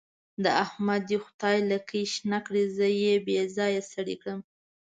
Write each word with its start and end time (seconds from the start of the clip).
د 0.43 0.45
احمد 0.63 1.01
دې 1.09 1.17
خدای 1.25 1.57
لکۍ 1.71 2.03
شنه 2.13 2.39
کړي؛ 2.47 2.63
زه 2.77 2.87
يې 3.01 3.13
بې 3.25 3.39
ځايه 3.55 3.81
ستړی 3.89 4.15
کړم. 4.21 4.39